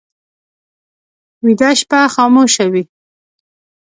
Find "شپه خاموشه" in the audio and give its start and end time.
1.79-2.65